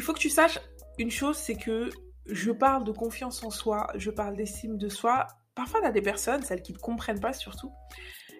il 0.00 0.02
faut 0.02 0.14
que 0.14 0.18
tu 0.18 0.30
saches 0.30 0.58
une 0.96 1.10
chose, 1.10 1.36
c'est 1.36 1.56
que 1.56 1.90
je 2.24 2.50
parle 2.52 2.84
de 2.84 2.90
confiance 2.90 3.44
en 3.44 3.50
soi, 3.50 3.86
je 3.96 4.10
parle 4.10 4.34
d'estime 4.34 4.78
de 4.78 4.88
soi. 4.88 5.26
Parfois, 5.54 5.80
y 5.82 5.84
a 5.84 5.90
des 5.90 6.00
personnes, 6.00 6.42
celles 6.42 6.62
qui 6.62 6.72
ne 6.72 6.78
comprennent 6.78 7.20
pas 7.20 7.34
surtout, 7.34 7.70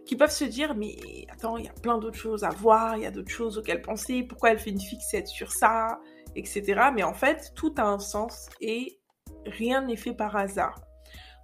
qui 0.07 0.17
peuvent 0.17 0.31
se 0.31 0.45
dire 0.45 0.75
mais 0.75 0.97
attends, 1.31 1.59
il 1.59 1.67
y 1.67 1.69
a 1.69 1.75
plein 1.75 1.99
d'autres 1.99 2.17
choses 2.17 2.45
à 2.45 2.49
voir, 2.49 2.97
il 2.97 3.03
y 3.03 3.07
a 3.07 3.11
d'autres 3.11 3.31
choses 3.31 3.59
auxquelles 3.59 3.83
penser, 3.83 4.23
pourquoi 4.23 4.53
elle 4.53 4.59
fait 4.59 4.71
une 4.71 4.81
fixette 4.81 5.27
sur 5.27 5.53
ça, 5.53 6.01
etc. 6.35 6.81
Mais 6.95 7.03
en 7.03 7.13
fait, 7.13 7.53
tout 7.55 7.75
a 7.77 7.83
un 7.83 7.99
sens 7.99 8.49
et 8.63 8.99
rien 9.45 9.83
n'est 9.83 9.97
fait 9.97 10.15
par 10.15 10.37
hasard. 10.37 10.81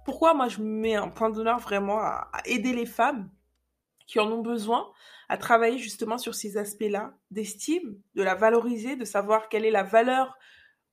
Pourquoi 0.03 0.33
moi 0.33 0.47
je 0.47 0.63
mets 0.63 0.95
un 0.95 1.09
point 1.09 1.29
d'honneur 1.29 1.59
vraiment 1.59 1.99
à, 1.99 2.27
aider 2.45 2.73
les 2.73 2.87
femmes? 2.87 3.29
Qui 4.07 4.19
en 4.19 4.31
ont 4.31 4.41
besoin, 4.41 4.91
à 5.29 5.37
travailler 5.37 5.77
justement 5.77 6.17
sur 6.17 6.33
ces 6.33 6.57
aspects-là 6.57 7.13
d'estime, 7.31 8.01
de 8.15 8.23
la 8.23 8.35
valoriser, 8.35 8.95
de 8.95 9.05
savoir 9.05 9.49
quelle 9.49 9.65
est 9.65 9.71
la 9.71 9.83
valeur 9.83 10.37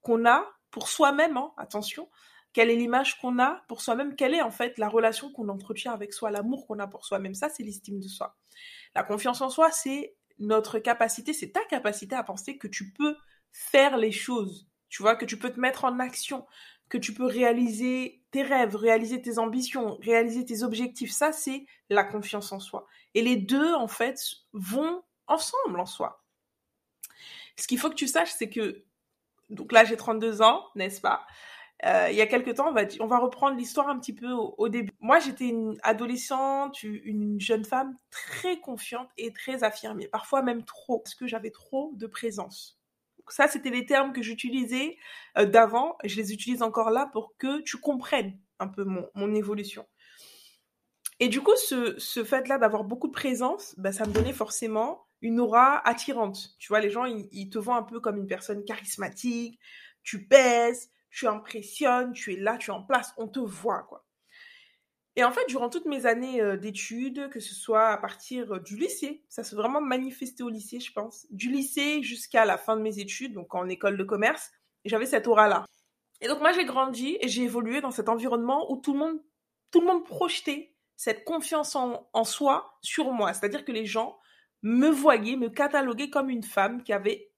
qu'on 0.03 0.27
a 0.27 0.45
pour 0.71 0.89
soi-même, 0.89 1.37
hein, 1.37 1.53
attention, 1.57 2.11
quelle 2.53 2.71
est 2.71 2.77
l'image 2.77 3.21
qu'on 3.21 3.39
a 3.39 3.63
pour 3.69 3.81
soi-même, 3.81 4.17
quelle 4.17 4.35
est 4.35 4.43
en 4.43 4.51
fait 4.51 4.77
la 4.79 4.89
relation 4.89 5.31
qu'on 5.31 5.49
entretient 5.49 5.93
avec 5.93 6.13
soi, 6.13 6.31
l'amour 6.31 6.67
qu'on 6.67 6.79
a 6.81 6.87
pour 6.87 7.07
soi-même. 7.07 7.35
Ça, 7.35 7.49
c'est 7.49 7.63
l'estime 7.63 8.01
de 8.01 8.09
soi. 8.09 8.37
La 8.95 9.05
confiance 9.05 9.41
en 9.41 9.51
soi, 9.51 9.71
c'est 9.71 10.17
notre 10.39 10.81
capacité, 10.81 11.33
c'est 11.33 11.53
ta 11.53 11.65
capacité 11.65 12.17
à 12.17 12.25
penser 12.25 12.59
que 12.59 12.67
tu 12.67 12.93
peux 12.93 13.17
faire 13.53 13.97
les 13.97 14.13
choses, 14.13 14.69
tu 14.89 15.03
vois, 15.03 15.15
que 15.15 15.25
tu 15.25 15.39
peux 15.39 15.51
te 15.51 15.61
mettre 15.61 15.85
en 15.85 16.01
action, 16.01 16.45
que 16.89 16.99
tu 16.99 17.15
peux 17.15 17.25
réaliser 17.25 18.24
tes 18.35 18.43
rêves, 18.43 18.75
réaliser 18.75 19.23
tes 19.23 19.39
ambitions, 19.39 19.97
réaliser 20.03 20.45
tes 20.45 20.65
objectifs. 20.65 21.13
Ça, 21.13 21.31
c'est 21.31 21.67
la 21.89 22.03
confiance 22.03 22.51
en 22.51 22.59
soi. 22.59 22.85
Et 23.15 23.23
les 23.23 23.37
deux, 23.37 23.75
en 23.75 23.87
fait, 23.87 24.21
vont 24.53 25.05
ensemble 25.29 25.79
en 25.79 25.87
soi. 25.87 26.25
Ce 27.57 27.69
qu'il 27.69 27.79
faut 27.79 27.91
que 27.91 27.95
tu 27.95 28.09
saches, 28.09 28.33
c'est 28.33 28.51
que, 28.51 28.83
donc 29.51 29.71
là, 29.71 29.85
j'ai 29.85 29.97
32 29.97 30.43
ans, 30.43 30.65
n'est-ce 30.75 31.01
pas? 31.01 31.25
Euh, 31.85 32.09
il 32.11 32.17
y 32.17 32.21
a 32.23 32.27
quelques 32.27 32.57
temps, 32.57 32.71
on 32.71 32.73
va, 32.73 32.83
on 32.99 33.07
va 33.07 33.19
reprendre 33.21 33.57
l'histoire 33.57 33.89
un 33.89 34.01
petit 34.01 34.13
peu 34.13 34.33
au, 34.33 34.69
début. 34.69 34.91
Moi, 34.99 35.21
j'étais 35.21 35.47
une 35.47 35.79
adolescente, 35.85 36.83
une 36.83 37.41
jeune 37.41 37.65
femme 37.65 37.97
très 38.11 38.59
confiante 38.59 39.11
et 39.17 39.33
très 39.33 39.63
affirmée, 39.63 40.09
parfois 40.09 40.43
même 40.43 40.65
trop, 40.65 40.99
parce 40.99 41.15
que 41.15 41.29
j'avais 41.29 41.53
trop 41.53 41.93
de 41.95 42.09
présence. 42.09 42.81
Ça, 43.33 43.49
c'était 43.49 43.71
les 43.71 43.87
termes 43.87 44.13
que 44.13 44.23
j'utilisais 44.23 44.97
euh, 45.39 45.47
d'avant. 45.47 45.97
Je 46.05 46.17
les 46.17 46.33
utilise 46.33 46.63
encore 46.63 46.91
là 46.91 47.09
pour 47.13 47.35
que 47.39 47.61
tu 47.63 47.79
comprennes 47.79 48.39
un 48.59 48.69
peu 48.69 48.85
mon, 48.85 49.09
mon 49.15 49.35
évolution. 49.35 49.87
Et 51.21 51.29
du 51.29 51.41
coup, 51.41 51.55
ce, 51.57 51.99
ce 51.99 52.25
fait-là 52.25 52.59
d'avoir 52.59 52.85
beaucoup 52.85 53.07
de 53.09 53.13
présence, 53.13 53.75
bah, 53.79 53.93
ça 53.93 54.07
me 54.07 54.13
donnait 54.13 54.33
forcément 54.33 55.07
une 55.23 55.41
aura 55.41 55.87
attirante. 55.89 56.57
Tu 56.59 56.69
vois, 56.69 56.81
les 56.81 56.91
gens, 56.91 57.05
ils, 57.05 57.29
ils 57.33 57.49
te 57.51 57.59
voient 57.59 57.77
un 57.77 57.83
peu 57.83 58.01
comme 58.01 58.17
une 58.17 58.27
personne 58.27 58.65
charismatique, 58.65 59.59
tu 60.03 60.27
pèses, 60.27 60.91
tu 61.11 61.27
impressionnes, 61.29 62.13
tu 62.13 62.35
es 62.35 62.37
là, 62.37 62.59
tu 62.59 62.71
es 62.71 62.75
en 62.75 62.83
place, 62.83 63.15
on 63.17 63.29
te 63.29 63.39
voit, 63.41 63.85
quoi. 63.85 64.05
Et 65.17 65.23
en 65.23 65.31
fait, 65.31 65.47
durant 65.49 65.69
toutes 65.69 65.87
mes 65.87 66.07
années 66.07 66.41
euh, 66.41 66.57
d'études, 66.57 67.29
que 67.31 67.39
ce 67.39 67.55
soit 67.55 67.89
à 67.89 67.97
partir 67.97 68.55
euh, 68.55 68.61
du 68.61 68.77
lycée, 68.77 69.23
ça 69.29 69.45
s'est 69.45 69.55
vraiment 69.55 69.81
manifesté 69.81 70.43
au 70.43 70.49
lycée, 70.49 70.81
je 70.81 70.93
pense, 70.93 71.27
du 71.31 71.51
lycée 71.51 72.03
jusqu'à 72.03 72.45
la 72.45 72.59
fin 72.59 72.77
de 72.77 72.83
mes 72.83 72.99
études, 72.99 73.33
donc 73.33 73.55
en 73.55 73.69
école 73.69 73.97
de 73.97 74.05
commerce, 74.05 74.51
j'avais 74.85 75.07
cette 75.07 75.29
aura-là. 75.29 75.67
Et 76.21 76.27
donc 76.27 76.41
moi, 76.41 76.53
j'ai 76.53 76.65
grandi 76.65 77.17
et 77.21 77.29
j'ai 77.29 77.43
évolué 77.43 77.81
dans 77.81 77.91
cet 77.93 78.09
environnement 78.09 78.71
où 78.73 78.77
tout 78.77 78.93
le 78.93 78.99
monde, 78.99 79.21
tout 79.71 79.81
le 79.81 79.87
monde 79.87 80.05
projetait 80.05 80.75
cette 80.97 81.25
confiance 81.25 81.77
en, 81.77 82.25
soi 82.25 82.79
sur 82.81 83.13
moi. 83.13 83.33
C'est-à-dire 83.33 83.65
que 83.65 83.73
les 83.73 83.87
gens 83.87 84.19
me 84.63 84.89
voyaient, 84.89 85.37
me 85.37 85.49
cataloguaient 85.49 86.11
comme 86.11 86.31
une 86.31 86.45
femme 86.45 86.83
qui 86.83 86.93
avait 86.93 87.33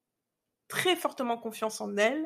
très 0.69 0.97
fortement 0.97 1.39
confiance 1.39 1.81
en 1.81 1.97
elle, 1.97 2.25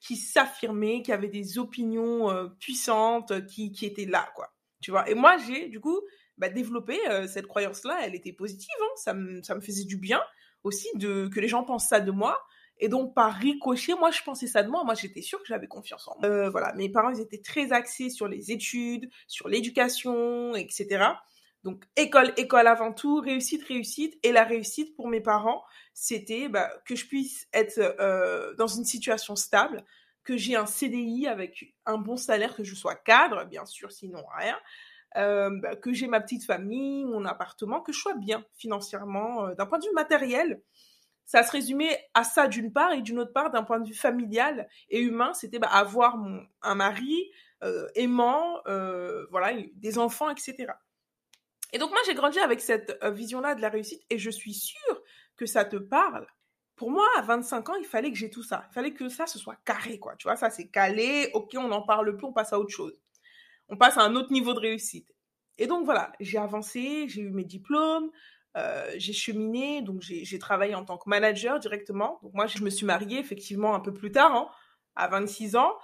qui 0.00 0.16
s'affirmait, 0.16 1.02
qui 1.02 1.12
avait 1.12 1.28
des 1.28 1.58
opinions 1.58 2.30
euh, 2.30 2.48
puissantes, 2.58 3.46
qui, 3.46 3.72
qui 3.72 3.84
étaient 3.86 4.06
là, 4.06 4.30
quoi. 4.34 4.50
Tu 4.80 4.90
vois? 4.90 5.08
Et 5.08 5.14
moi, 5.14 5.36
j'ai, 5.46 5.68
du 5.68 5.80
coup, 5.80 6.00
bah, 6.38 6.48
développé 6.48 6.98
euh, 7.08 7.26
cette 7.26 7.46
croyance-là. 7.46 8.00
Elle 8.02 8.14
était 8.14 8.32
positive, 8.32 8.74
hein. 8.80 8.92
ça, 8.96 9.14
me, 9.14 9.42
ça 9.42 9.54
me 9.54 9.60
faisait 9.60 9.84
du 9.84 9.96
bien 9.96 10.20
aussi 10.64 10.88
de 10.94 11.28
que 11.28 11.40
les 11.40 11.48
gens 11.48 11.64
pensent 11.64 11.88
ça 11.88 12.00
de 12.00 12.10
moi. 12.10 12.38
Et 12.78 12.88
donc, 12.88 13.14
par 13.14 13.34
ricochet, 13.34 13.94
moi, 13.94 14.10
je 14.10 14.22
pensais 14.22 14.46
ça 14.46 14.62
de 14.62 14.70
moi. 14.70 14.84
Moi, 14.84 14.94
j'étais 14.94 15.20
sûre 15.20 15.38
que 15.40 15.46
j'avais 15.46 15.66
confiance 15.66 16.08
en 16.08 16.18
moi. 16.18 16.30
Euh, 16.30 16.50
voilà, 16.50 16.72
mes 16.74 16.88
parents, 16.88 17.10
ils 17.10 17.20
étaient 17.20 17.42
très 17.42 17.72
axés 17.72 18.08
sur 18.08 18.26
les 18.26 18.52
études, 18.52 19.10
sur 19.26 19.48
l'éducation, 19.48 20.54
etc. 20.54 21.04
Donc, 21.62 21.84
école, 21.96 22.32
école 22.38 22.66
avant 22.66 22.94
tout, 22.94 23.20
réussite, 23.20 23.62
réussite. 23.64 24.18
Et 24.22 24.32
la 24.32 24.44
réussite, 24.44 24.96
pour 24.96 25.08
mes 25.08 25.20
parents, 25.20 25.62
c'était 25.92 26.48
bah, 26.48 26.70
que 26.86 26.96
je 26.96 27.06
puisse 27.06 27.46
être 27.52 27.78
euh, 28.00 28.54
dans 28.54 28.66
une 28.66 28.86
situation 28.86 29.36
stable, 29.36 29.84
que 30.30 30.36
j'ai 30.36 30.54
un 30.54 30.66
CDI 30.66 31.26
avec 31.26 31.74
un 31.86 31.98
bon 31.98 32.16
salaire, 32.16 32.54
que 32.54 32.62
je 32.62 32.76
sois 32.76 32.94
cadre, 32.94 33.44
bien 33.46 33.66
sûr, 33.66 33.90
sinon 33.90 34.22
rien, 34.38 34.56
euh, 35.16 35.50
bah, 35.60 35.74
que 35.74 35.92
j'ai 35.92 36.06
ma 36.06 36.20
petite 36.20 36.44
famille, 36.44 37.04
mon 37.04 37.24
appartement, 37.24 37.80
que 37.80 37.92
je 37.92 37.98
sois 37.98 38.14
bien 38.14 38.44
financièrement, 38.54 39.46
euh, 39.46 39.54
d'un 39.56 39.66
point 39.66 39.80
de 39.80 39.86
vue 39.86 39.92
matériel. 39.92 40.62
Ça 41.26 41.42
se 41.42 41.50
résumait 41.50 41.98
à 42.14 42.22
ça 42.22 42.46
d'une 42.46 42.72
part, 42.72 42.92
et 42.92 43.02
d'une 43.02 43.18
autre 43.18 43.32
part, 43.32 43.50
d'un 43.50 43.64
point 43.64 43.80
de 43.80 43.88
vue 43.88 43.94
familial 43.94 44.68
et 44.88 45.00
humain, 45.00 45.32
c'était 45.34 45.58
bah, 45.58 45.66
avoir 45.66 46.16
un 46.62 46.74
mari 46.76 47.32
aimant, 47.96 48.60
voilà, 49.30 49.52
des 49.74 49.98
enfants, 49.98 50.30
etc. 50.30 50.72
Et 51.72 51.78
donc 51.78 51.90
moi, 51.90 52.00
j'ai 52.06 52.14
grandi 52.14 52.38
avec 52.38 52.60
cette 52.60 53.04
vision-là 53.04 53.56
de 53.56 53.62
la 53.62 53.68
réussite, 53.68 54.02
et 54.10 54.18
je 54.18 54.30
suis 54.30 54.54
sûre 54.54 55.02
que 55.36 55.46
ça 55.46 55.64
te 55.64 55.76
parle. 55.76 56.28
Pour 56.80 56.90
moi, 56.90 57.06
à 57.18 57.20
25 57.20 57.68
ans, 57.68 57.74
il 57.74 57.84
fallait 57.84 58.10
que 58.10 58.16
j'ai 58.16 58.30
tout 58.30 58.42
ça. 58.42 58.64
Il 58.70 58.72
fallait 58.72 58.94
que 58.94 59.10
ça, 59.10 59.26
ce 59.26 59.38
soit 59.38 59.56
carré, 59.66 59.98
quoi. 59.98 60.16
Tu 60.16 60.26
vois, 60.26 60.36
ça, 60.36 60.48
c'est 60.48 60.68
calé. 60.68 61.28
Ok, 61.34 61.50
on 61.58 61.68
n'en 61.68 61.82
parle 61.82 62.16
plus, 62.16 62.24
on 62.24 62.32
passe 62.32 62.54
à 62.54 62.58
autre 62.58 62.70
chose. 62.70 62.98
On 63.68 63.76
passe 63.76 63.98
à 63.98 64.00
un 64.00 64.16
autre 64.16 64.32
niveau 64.32 64.54
de 64.54 64.60
réussite. 64.60 65.14
Et 65.58 65.66
donc, 65.66 65.84
voilà, 65.84 66.10
j'ai 66.20 66.38
avancé, 66.38 67.06
j'ai 67.06 67.20
eu 67.20 67.28
mes 67.32 67.44
diplômes, 67.44 68.10
euh, 68.56 68.90
j'ai 68.96 69.12
cheminé, 69.12 69.82
donc 69.82 70.00
j'ai 70.00 70.38
travaillé 70.38 70.74
en 70.74 70.86
tant 70.86 70.96
que 70.96 71.06
manager 71.06 71.58
directement. 71.58 72.18
Donc, 72.22 72.32
moi, 72.32 72.46
je 72.46 72.64
me 72.64 72.70
suis 72.70 72.86
mariée, 72.86 73.18
effectivement, 73.18 73.74
un 73.74 73.80
peu 73.80 73.92
plus 73.92 74.10
tard, 74.10 74.34
hein, 74.34 74.48
à 74.96 75.06
26 75.06 75.56
ans. 75.56 75.74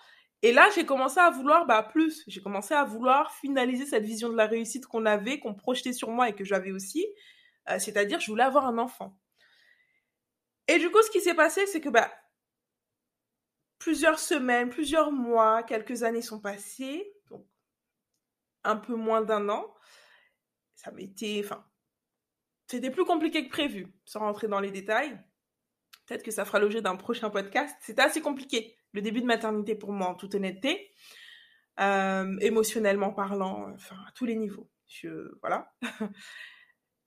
Et 0.40 0.54
là, 0.54 0.66
j'ai 0.74 0.86
commencé 0.86 1.20
à 1.20 1.28
vouloir 1.28 1.66
bah, 1.66 1.82
plus. 1.82 2.24
J'ai 2.26 2.40
commencé 2.40 2.72
à 2.72 2.84
vouloir 2.84 3.32
finaliser 3.32 3.84
cette 3.84 4.04
vision 4.04 4.30
de 4.30 4.36
la 4.36 4.46
réussite 4.46 4.86
qu'on 4.86 5.04
avait, 5.04 5.40
qu'on 5.40 5.52
projetait 5.52 5.92
sur 5.92 6.08
moi 6.08 6.30
et 6.30 6.32
que 6.32 6.44
j'avais 6.44 6.72
aussi. 6.72 7.04
Euh, 7.68 7.78
c'est-à-dire, 7.78 8.18
je 8.18 8.30
voulais 8.30 8.44
avoir 8.44 8.64
un 8.64 8.78
enfant. 8.78 9.14
Et 10.76 10.78
du 10.78 10.90
coup, 10.90 11.00
ce 11.02 11.10
qui 11.10 11.22
s'est 11.22 11.34
passé, 11.34 11.66
c'est 11.66 11.80
que 11.80 11.88
bah, 11.88 12.12
plusieurs 13.78 14.18
semaines, 14.18 14.68
plusieurs 14.68 15.10
mois, 15.10 15.62
quelques 15.62 16.02
années 16.02 16.20
sont 16.20 16.38
passées, 16.38 17.14
donc 17.30 17.46
un 18.62 18.76
peu 18.76 18.94
moins 18.94 19.22
d'un 19.22 19.48
an. 19.48 19.74
Ça 20.74 20.90
m'était, 20.90 21.40
enfin, 21.42 21.64
c'était 22.66 22.90
plus 22.90 23.06
compliqué 23.06 23.46
que 23.46 23.50
prévu, 23.50 23.90
sans 24.04 24.20
rentrer 24.20 24.48
dans 24.48 24.60
les 24.60 24.70
détails. 24.70 25.18
Peut-être 26.04 26.22
que 26.22 26.30
ça 26.30 26.44
fera 26.44 26.58
l'objet 26.58 26.82
d'un 26.82 26.96
prochain 26.96 27.30
podcast. 27.30 27.74
C'était 27.80 28.02
assez 28.02 28.20
compliqué, 28.20 28.76
le 28.92 29.00
début 29.00 29.22
de 29.22 29.26
maternité 29.26 29.76
pour 29.76 29.92
moi, 29.92 30.08
en 30.08 30.14
toute 30.14 30.34
honnêteté, 30.34 30.92
euh, 31.80 32.36
émotionnellement 32.42 33.14
parlant, 33.14 33.72
enfin, 33.72 33.96
à 34.06 34.12
tous 34.12 34.26
les 34.26 34.36
niveaux. 34.36 34.70
Je, 34.88 35.38
voilà. 35.40 35.72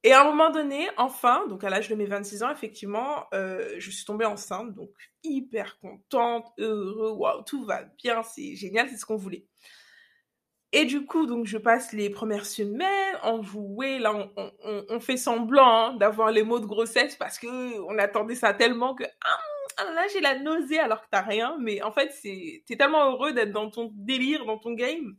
Et 0.04 0.14
à 0.14 0.22
un 0.22 0.24
moment 0.24 0.50
donné, 0.50 0.88
enfin, 0.98 1.46
donc 1.48 1.64
à 1.64 1.70
l'âge 1.70 1.90
de 1.90 1.96
mes 1.96 2.06
26 2.06 2.44
ans, 2.44 2.52
effectivement, 2.52 3.26
euh, 3.34 3.76
je 3.80 3.92
suis 3.92 4.06
tombée 4.06 4.26
enceinte, 4.26 4.74
donc 4.74 4.92
hyper 5.24 5.78
contente, 5.80 6.48
heureux, 6.58 7.12
waouh, 7.12 7.44
tout 7.44 7.66
va 7.66 7.84
bien, 8.02 8.24
c'est 8.24 8.56
génial, 8.56 8.88
c'est 8.90 8.96
ce 8.96 9.06
qu'on 9.06 9.18
voulait. 9.18 9.46
Et 10.72 10.86
du 10.86 11.06
coup, 11.06 11.26
donc 11.26 11.48
je 11.48 11.58
passe 11.58 11.94
les 11.94 12.10
premières 12.12 12.46
semaines 12.46 13.18
enjouées, 13.24 13.98
là 14.00 14.14
on, 14.14 14.52
on, 14.64 14.86
on 14.88 15.00
fait 15.00 15.18
semblant 15.18 15.68
hein, 15.68 15.94
d'avoir 15.98 16.32
les 16.32 16.44
mots 16.44 16.60
de 16.60 16.68
grossesse 16.68 17.16
parce 17.16 17.40
que 17.40 17.48
on 17.82 17.98
attendait 17.98 18.36
ça 18.36 18.54
tellement 18.54 18.94
que 18.94 19.04
ah, 19.04 19.40
ah 19.78 19.92
là 19.94 20.06
j'ai 20.14 20.22
la 20.22 20.38
nausée 20.38 20.80
alors 20.80 21.02
que 21.02 21.08
t'as 21.12 21.22
rien, 21.24 21.58
mais 21.60 21.82
en 21.82 21.92
fait 21.92 22.12
c'est 22.12 22.64
t'es 22.68 22.78
tellement 22.78 23.12
heureux 23.12 23.34
d'être 23.34 23.52
dans 23.52 23.72
ton 23.72 23.92
délire, 23.96 24.46
dans 24.46 24.60
ton 24.60 24.74
game 24.74 25.16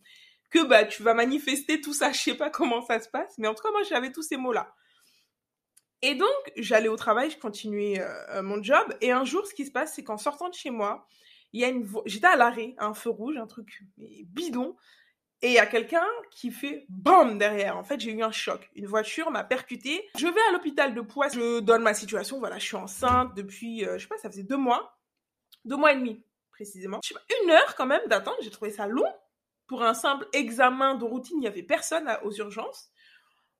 que 0.51 0.65
bah 0.65 0.85
tu 0.85 1.03
vas 1.03 1.15
manifester 1.15 1.81
tout 1.81 1.95
ça. 1.95 2.13
Je 2.13 2.19
sais 2.19 2.35
pas 2.35 2.51
comment 2.51 2.83
ça 2.83 3.01
se 3.01 3.09
passe, 3.09 3.35
mais 3.39 3.49
en 3.49 3.55
tout 3.55 3.63
cas 3.63 3.71
moi 3.71 3.83
j'avais 3.83 4.13
tous 4.13 4.23
ces 4.23 4.37
mots 4.37 4.53
là. 4.53 4.75
Et 6.03 6.15
donc 6.15 6.53
j'allais 6.57 6.89
au 6.89 6.97
travail, 6.97 7.31
je 7.31 7.39
continuais 7.39 8.01
euh, 8.01 8.09
euh, 8.31 8.43
mon 8.43 8.63
job, 8.63 8.95
et 9.01 9.13
un 9.13 9.25
jour 9.25 9.47
ce 9.47 9.55
qui 9.55 9.67
se 9.67 9.71
passe, 9.71 9.95
c'est 9.95 10.05
qu'en 10.05 10.17
sortant 10.17 10.49
de 10.49 10.55
chez 10.55 10.71
moi, 10.71 11.07
il 11.53 11.61
y 11.61 11.65
a 11.65 11.69
une 11.69 11.87
j'étais 12.07 12.27
à 12.27 12.37
l'arrêt, 12.37 12.75
un 12.79 12.95
feu 12.95 13.11
rouge, 13.11 13.37
un 13.37 13.47
truc 13.47 13.83
bidon, 13.99 14.77
et 15.43 15.49
il 15.49 15.55
y 15.55 15.59
a 15.59 15.67
quelqu'un 15.67 16.07
qui 16.31 16.51
fait 16.51 16.85
BAM 16.91 17.39
derrière. 17.39 17.79
En 17.79 17.85
fait, 17.85 17.99
j'ai 17.99 18.13
eu 18.13 18.23
un 18.23 18.31
choc. 18.31 18.69
Une 18.75 18.87
voiture 18.87 19.31
m'a 19.31 19.43
percuté. 19.43 20.07
Je 20.19 20.27
vais 20.27 20.41
à 20.49 20.53
l'hôpital 20.53 20.95
de 20.95 21.01
Poissy. 21.01 21.37
Je 21.37 21.61
donne 21.61 21.83
ma 21.83 21.95
situation. 21.95 22.39
Voilà, 22.39 22.59
je 22.59 22.67
suis 22.67 22.77
enceinte 22.77 23.35
depuis, 23.35 23.87
euh, 23.87 23.97
je 23.97 24.03
sais 24.03 24.09
pas, 24.09 24.19
ça 24.19 24.29
faisait 24.29 24.43
deux 24.43 24.59
mois. 24.59 24.99
Deux 25.65 25.77
mois 25.77 25.93
et 25.93 25.97
demi, 25.97 26.23
précisément. 26.51 27.01
Je 27.03 27.09
sais 27.09 27.15
pas, 27.15 27.23
une 27.43 27.51
heure 27.51 27.75
quand 27.75 27.87
même 27.87 28.07
d'attente. 28.07 28.37
J'ai 28.43 28.51
trouvé 28.51 28.71
ça 28.71 28.87
long 28.87 29.11
pour 29.71 29.85
un 29.85 29.95
simple 29.95 30.27
examen 30.33 30.97
de 30.97 31.05
routine, 31.05 31.37
il 31.37 31.43
n'y 31.43 31.47
avait 31.47 31.63
personne 31.63 32.11
aux 32.25 32.33
urgences. 32.33 32.91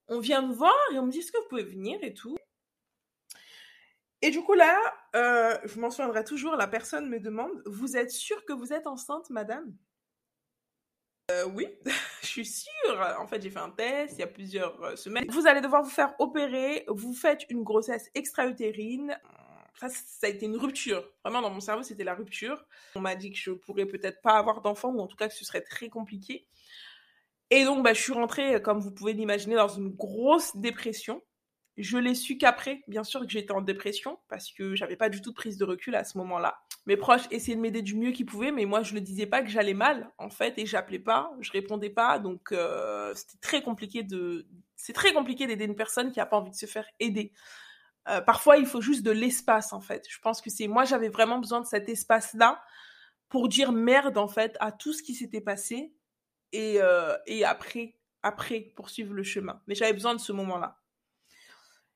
On 0.09 0.19
vient 0.19 0.43
me 0.43 0.53
voir 0.53 0.75
et 0.93 0.99
on 0.99 1.07
me 1.07 1.13
dit 1.13 1.21
est-ce 1.21 1.31
que 1.31 1.39
vous 1.39 1.49
pouvez 1.49 1.63
venir 1.63 2.01
et 2.03 2.15
tout. 2.15 2.37
Et 4.21 4.31
du 4.31 4.43
coup, 4.43 4.55
là, 4.55 4.77
euh, 5.15 5.57
je 5.63 5.79
m'en 5.79 5.89
souviendrai 5.89 6.25
toujours, 6.25 6.57
la 6.57 6.67
personne 6.67 7.09
me 7.09 7.21
demande 7.21 7.63
Vous 7.65 7.97
êtes 7.97 8.11
sûre 8.11 8.45
que 8.45 8.53
vous 8.53 8.73
êtes 8.73 8.89
enceinte, 8.89 9.31
madame? 9.31 9.73
Euh, 11.31 11.45
Oui, 11.55 11.69
je 12.23 12.27
suis 12.27 12.47
sûre. 12.47 13.17
En 13.21 13.29
fait, 13.29 13.41
j'ai 13.41 13.51
fait 13.51 13.61
un 13.61 13.71
test 13.71 14.15
il 14.15 14.19
y 14.19 14.25
a 14.25 14.27
plusieurs 14.27 14.83
euh, 14.83 14.97
semaines. 14.97 15.31
Vous 15.31 15.47
allez 15.47 15.61
devoir 15.61 15.85
vous 15.85 15.91
faire 15.91 16.17
opérer. 16.19 16.85
Vous 16.89 17.15
faites 17.15 17.47
une 17.51 17.63
grossesse 17.63 18.11
extra-utérine. 18.17 19.17
Ça, 19.77 19.89
a 20.23 20.29
été 20.29 20.47
une 20.47 20.57
rupture. 20.57 21.09
Vraiment, 21.25 21.43
dans 21.43 21.51
mon 21.51 21.61
cerveau, 21.61 21.83
c'était 21.83 22.05
la 22.05 22.15
rupture. 22.15 22.65
On 22.95 23.01
m'a 23.01 23.15
dit 23.15 23.31
que 23.31 23.39
je 23.39 23.51
pourrais 23.51 23.87
peut-être 23.87 24.21
pas 24.23 24.39
avoir 24.39 24.61
d'enfant, 24.61 24.91
ou 24.91 25.01
en 25.01 25.07
tout 25.07 25.17
cas 25.17 25.29
que 25.29 25.35
ce 25.35 25.45
serait 25.45 25.63
très 25.63 25.89
compliqué. 25.89 26.47
Et 27.51 27.65
donc, 27.65 27.83
bah, 27.83 27.93
je 27.93 28.01
suis 28.01 28.13
rentrée, 28.13 28.61
comme 28.63 28.81
vous 28.81 28.93
pouvez 28.93 29.13
l'imaginer, 29.13 29.57
dans 29.57 29.69
une 29.69 29.89
grosse 29.91 30.57
dépression. 30.57 31.23
Je 31.77 31.97
l'ai 31.97 32.15
su 32.15 32.37
qu'après, 32.37 32.83
bien 32.89 33.05
sûr, 33.05 33.21
que 33.21 33.29
j'étais 33.31 33.53
en 33.53 33.63
dépression 33.63 34.19
parce 34.29 34.53
que 34.53 34.75
j'avais 34.75 34.97
pas 34.97 35.09
du 35.09 35.23
tout 35.23 35.31
de 35.31 35.35
prise 35.35 35.57
de 35.57 35.65
recul 35.65 35.95
à 35.95 36.05
ce 36.05 36.19
moment-là. 36.19 36.59
Mes 36.87 36.97
proches 36.97 37.27
essayaient 37.31 37.57
de 37.57 37.61
m'aider 37.61 37.83
du 37.83 37.95
mieux 37.95 38.11
qu'ils 38.11 38.27
pouvaient, 38.27 38.53
mais 38.53 38.65
moi 38.65 38.83
je 38.83 38.95
ne 38.95 39.01
disais 39.01 39.27
pas 39.27 39.43
que 39.43 39.49
j'allais 39.49 39.75
mal 39.75 40.11
en 40.19 40.31
fait 40.31 40.59
et 40.59 40.67
j'appelais 40.67 40.99
pas, 40.99 41.31
je 41.41 41.53
répondais 41.53 41.91
pas, 41.91 42.19
donc 42.19 42.53
euh, 42.53 43.15
c'était 43.15 43.39
très 43.41 43.63
compliqué 43.63 44.03
de, 44.03 44.47
c'est 44.77 44.93
très 44.93 45.13
compliqué 45.13 45.47
d'aider 45.47 45.67
une 45.67 45.77
personne 45.77 46.11
qui 46.11 46.21
a 46.21 46.27
pas 46.27 46.39
envie 46.39 46.51
de 46.51 46.57
se 46.57 46.67
faire 46.67 46.87
aider. 46.99 47.33
Euh, 48.11 48.21
parfois 48.21 48.57
il 48.57 48.67
faut 48.67 48.81
juste 48.81 49.03
de 49.03 49.11
l'espace 49.11 49.73
en 49.73 49.81
fait. 49.81 50.05
Je 50.09 50.19
pense 50.21 50.41
que 50.41 50.51
c'est 50.51 50.69
moi 50.69 50.85
j'avais 50.85 51.09
vraiment 51.09 51.39
besoin 51.39 51.61
de 51.61 51.67
cet 51.67 51.89
espace-là 51.89 52.63
pour 53.29 53.49
dire 53.49 53.73
merde 53.73 54.19
en 54.19 54.29
fait 54.29 54.57
à 54.61 54.73
tout 54.73 54.93
ce 54.93 55.03
qui 55.03 55.15
s'était 55.15 55.41
passé 55.41 55.95
et 56.53 56.81
euh, 56.81 57.17
après 57.47 57.95
après 58.23 58.73
poursuivre 58.77 59.15
le 59.15 59.23
chemin. 59.23 59.61
Mais 59.67 59.75
j'avais 59.75 59.93
besoin 59.93 60.15
de 60.15 60.21
ce 60.21 60.33
moment-là. 60.33 60.81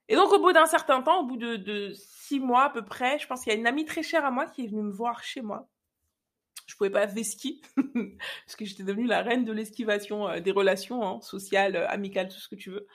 Et 0.09 0.17
donc, 0.17 0.33
au 0.33 0.39
bout 0.39 0.53
d'un 0.53 0.67
certain 0.67 1.03
temps, 1.03 1.21
au 1.21 1.27
bout 1.27 1.37
de, 1.37 1.93
six 1.95 2.41
mois 2.41 2.65
à 2.65 2.71
peu 2.71 2.85
près, 2.85 3.19
je 3.19 3.27
pense 3.27 3.43
qu'il 3.43 3.53
y 3.53 3.57
a 3.57 3.59
une 3.59 3.67
amie 3.67 3.85
très 3.85 4.03
chère 4.03 4.25
à 4.25 4.31
moi 4.31 4.47
qui 4.47 4.65
est 4.65 4.67
venue 4.67 4.83
me 4.83 4.93
voir 4.93 5.23
chez 5.23 5.41
moi. 5.41 5.69
Je 6.67 6.77
pouvais 6.77 6.91
pas 6.91 7.07
vesquer 7.07 7.61
parce 7.77 8.57
que 8.57 8.65
j'étais 8.65 8.85
devenue 8.85 9.07
la 9.07 9.23
reine 9.23 9.45
de 9.45 9.53
l'esquivation 9.53 10.29
euh, 10.29 10.41
des 10.41 10.51
relations 10.51 11.07
hein, 11.07 11.21
sociales, 11.21 11.77
amicales, 11.89 12.29
tout 12.29 12.39
ce 12.39 12.49
que 12.49 12.55
tu 12.55 12.71
veux. 12.71 12.87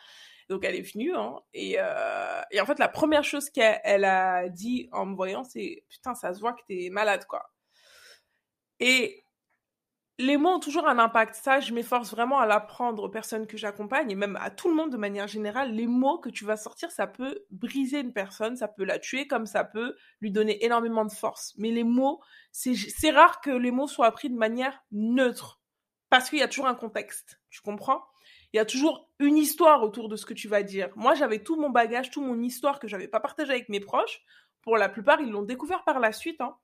Donc, 0.49 0.65
elle 0.65 0.75
est 0.75 0.93
venue. 0.93 1.15
Hein, 1.15 1.39
et, 1.53 1.75
euh, 1.79 2.41
et, 2.51 2.59
en 2.59 2.65
fait, 2.65 2.79
la 2.79 2.89
première 2.89 3.23
chose 3.23 3.49
qu'elle 3.49 4.05
a 4.05 4.49
dit 4.49 4.89
en 4.91 5.05
me 5.05 5.15
voyant, 5.15 5.43
c'est 5.43 5.83
Putain, 5.89 6.15
ça 6.15 6.33
se 6.33 6.39
voit 6.39 6.53
que 6.53 6.61
t'es 6.67 6.89
malade, 6.91 7.25
quoi. 7.25 7.51
Et 8.79 9.23
les 10.19 10.35
mots 10.35 10.55
ont 10.55 10.59
toujours 10.59 10.87
un 10.87 10.99
impact. 10.99 11.35
Ça, 11.35 11.61
je 11.61 11.73
m'efforce 11.73 12.11
vraiment 12.11 12.39
à 12.39 12.45
l'apprendre 12.45 13.03
aux 13.03 13.09
personnes 13.09 13.47
que 13.47 13.57
j'accompagne 13.57 14.11
et 14.11 14.15
même 14.15 14.37
à 14.41 14.51
tout 14.51 14.67
le 14.67 14.75
monde 14.75 14.91
de 14.91 14.97
manière 14.97 15.27
générale. 15.27 15.71
Les 15.71 15.87
mots 15.87 16.19
que 16.19 16.29
tu 16.29 16.43
vas 16.45 16.57
sortir, 16.57 16.91
ça 16.91 17.07
peut 17.07 17.45
briser 17.51 17.99
une 17.99 18.11
personne, 18.11 18.57
ça 18.57 18.67
peut 18.67 18.83
la 18.83 18.99
tuer, 18.99 19.27
comme 19.27 19.45
ça 19.45 19.63
peut 19.63 19.95
lui 20.19 20.31
donner 20.31 20.63
énormément 20.65 21.05
de 21.05 21.11
force. 21.11 21.53
Mais 21.57 21.71
les 21.71 21.85
mots, 21.85 22.19
c'est 22.51 23.11
rare 23.11 23.39
que 23.39 23.49
les 23.49 23.71
mots 23.71 23.87
soient 23.87 24.07
appris 24.07 24.29
de 24.29 24.37
manière 24.37 24.83
neutre 24.91 25.61
parce 26.09 26.29
qu'il 26.29 26.39
y 26.39 26.43
a 26.43 26.47
toujours 26.47 26.67
un 26.67 26.75
contexte. 26.75 27.39
Tu 27.49 27.61
comprends? 27.61 28.03
Il 28.53 28.57
y 28.57 28.59
a 28.59 28.65
toujours 28.65 29.09
une 29.19 29.37
histoire 29.37 29.83
autour 29.83 30.09
de 30.09 30.15
ce 30.15 30.25
que 30.25 30.33
tu 30.33 30.47
vas 30.47 30.63
dire. 30.63 30.89
Moi, 30.95 31.13
j'avais 31.13 31.43
tout 31.43 31.59
mon 31.59 31.69
bagage, 31.69 32.09
toute 32.09 32.23
mon 32.23 32.41
histoire 32.41 32.79
que 32.79 32.87
j'avais 32.87 33.07
pas 33.07 33.19
partagé 33.19 33.51
avec 33.51 33.69
mes 33.69 33.79
proches. 33.79 34.21
Pour 34.61 34.77
la 34.77 34.89
plupart, 34.89 35.21
ils 35.21 35.29
l'ont 35.29 35.43
découvert 35.43 35.83
par 35.83 35.99
la 35.99 36.11
suite. 36.11 36.41
Hein. 36.41 36.57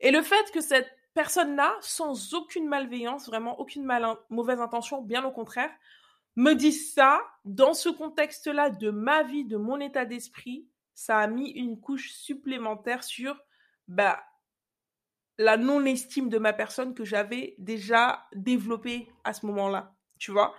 Et 0.00 0.10
le 0.10 0.22
fait 0.22 0.50
que 0.52 0.60
cette 0.60 0.90
personne-là, 1.14 1.76
sans 1.80 2.34
aucune 2.34 2.68
malveillance, 2.68 3.26
vraiment 3.26 3.58
aucune 3.58 3.90
mauvaise 4.30 4.60
intention, 4.60 5.02
bien 5.02 5.24
au 5.24 5.30
contraire, 5.30 5.70
me 6.36 6.52
dit 6.52 6.72
ça 6.72 7.20
dans 7.44 7.74
ce 7.74 7.88
contexte-là 7.88 8.70
de 8.70 8.90
ma 8.90 9.22
vie, 9.22 9.44
de 9.44 9.56
mon 9.56 9.80
état 9.80 10.04
d'esprit, 10.04 10.68
ça 10.94 11.18
a 11.18 11.26
mis 11.26 11.50
une 11.50 11.80
couche 11.80 12.12
supplémentaire 12.12 13.04
sur 13.04 13.38
bah, 13.88 14.22
la 15.38 15.56
non-estime 15.56 16.28
de 16.28 16.38
ma 16.38 16.52
personne 16.52 16.94
que 16.94 17.04
j'avais 17.04 17.54
déjà 17.58 18.26
développée 18.34 19.08
à 19.24 19.32
ce 19.32 19.46
moment-là. 19.46 19.95
Tu 20.18 20.32
vois 20.32 20.54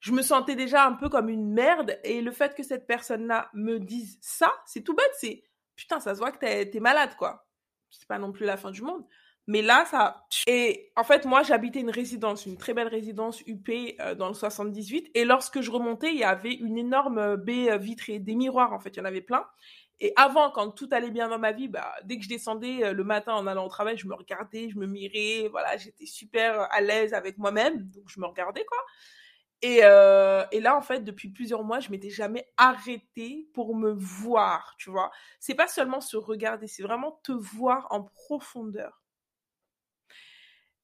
Je 0.00 0.12
me 0.12 0.22
sentais 0.22 0.56
déjà 0.56 0.86
un 0.86 0.92
peu 0.92 1.08
comme 1.08 1.28
une 1.28 1.52
merde 1.52 1.98
et 2.04 2.20
le 2.20 2.32
fait 2.32 2.54
que 2.54 2.62
cette 2.62 2.86
personne-là 2.86 3.50
me 3.54 3.78
dise 3.78 4.18
ça, 4.20 4.52
c'est 4.66 4.82
tout 4.82 4.94
bête, 4.94 5.12
c'est 5.18 5.42
putain, 5.76 6.00
ça 6.00 6.14
se 6.14 6.20
voit 6.20 6.32
que 6.32 6.38
t'es 6.38 6.70
es 6.72 6.80
malade, 6.80 7.16
quoi. 7.16 7.46
C'est 7.90 8.08
pas 8.08 8.18
non 8.18 8.32
plus 8.32 8.46
la 8.46 8.56
fin 8.56 8.70
du 8.70 8.82
monde. 8.82 9.04
Mais 9.46 9.62
là, 9.62 9.84
ça. 9.84 10.26
Et 10.48 10.92
en 10.96 11.04
fait, 11.04 11.24
moi, 11.24 11.42
j'habitais 11.44 11.78
une 11.78 11.90
résidence, 11.90 12.46
une 12.46 12.56
très 12.56 12.74
belle 12.74 12.88
résidence 12.88 13.42
UP 13.46 13.68
euh, 14.00 14.14
dans 14.16 14.28
le 14.28 14.34
78. 14.34 15.10
Et 15.14 15.24
lorsque 15.24 15.60
je 15.60 15.70
remontais, 15.70 16.10
il 16.10 16.18
y 16.18 16.24
avait 16.24 16.54
une 16.54 16.76
énorme 16.76 17.36
baie 17.36 17.70
euh, 17.70 17.76
vitrée, 17.76 18.18
des 18.18 18.34
miroirs, 18.34 18.72
en 18.72 18.80
fait, 18.80 18.90
il 18.90 18.96
y 18.96 19.00
en 19.00 19.04
avait 19.04 19.20
plein. 19.20 19.46
Et 20.00 20.12
avant, 20.16 20.50
quand 20.50 20.70
tout 20.72 20.88
allait 20.92 21.10
bien 21.10 21.28
dans 21.28 21.38
ma 21.38 21.52
vie, 21.52 21.68
bah, 21.68 21.94
dès 22.04 22.18
que 22.18 22.24
je 22.24 22.28
descendais 22.28 22.92
le 22.92 23.04
matin 23.04 23.32
en 23.34 23.46
allant 23.46 23.64
au 23.64 23.68
travail, 23.68 23.96
je 23.96 24.06
me 24.06 24.14
regardais, 24.14 24.68
je 24.68 24.78
me 24.78 24.86
mirais, 24.86 25.48
voilà, 25.50 25.76
j'étais 25.78 26.06
super 26.06 26.68
à 26.70 26.80
l'aise 26.82 27.14
avec 27.14 27.38
moi-même, 27.38 27.82
donc 27.90 28.04
je 28.08 28.20
me 28.20 28.26
regardais, 28.26 28.64
quoi. 28.66 28.78
Et, 29.62 29.78
et, 29.78 30.60
là, 30.60 30.76
en 30.76 30.82
fait, 30.82 31.00
depuis 31.00 31.30
plusieurs 31.30 31.64
mois, 31.64 31.80
je 31.80 31.90
m'étais 31.90 32.10
jamais 32.10 32.46
arrêtée 32.58 33.48
pour 33.54 33.74
me 33.74 33.90
voir, 33.92 34.74
tu 34.78 34.90
vois. 34.90 35.10
C'est 35.40 35.54
pas 35.54 35.68
seulement 35.68 36.00
se 36.02 36.16
regarder, 36.18 36.66
c'est 36.68 36.82
vraiment 36.82 37.20
te 37.22 37.32
voir 37.32 37.86
en 37.90 38.02
profondeur. 38.02 39.02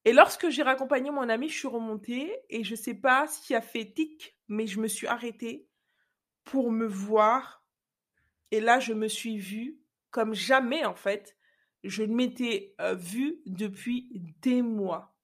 Et 0.04 0.12
lorsque 0.12 0.48
j'ai 0.48 0.62
raccompagné 0.62 1.10
mon 1.10 1.28
ami, 1.28 1.48
je 1.48 1.58
suis 1.58 1.68
remontée 1.68 2.36
et 2.50 2.64
je 2.64 2.74
sais 2.74 2.94
pas 2.94 3.26
qui 3.44 3.54
a 3.54 3.60
fait 3.60 3.92
tic, 3.92 4.36
mais 4.48 4.66
je 4.66 4.80
me 4.80 4.88
suis 4.88 5.06
arrêtée 5.06 5.68
pour 6.44 6.72
me 6.72 6.86
voir. 6.86 7.61
Et 8.52 8.60
là, 8.60 8.78
je 8.78 8.92
me 8.92 9.08
suis 9.08 9.38
vue 9.38 9.80
comme 10.12 10.34
jamais, 10.34 10.84
en 10.84 10.94
fait, 10.94 11.36
je 11.82 12.04
ne 12.04 12.14
m'étais 12.14 12.76
euh, 12.80 12.94
vue 12.94 13.40
depuis 13.44 14.08
des 14.40 14.62
mois. 14.62 15.16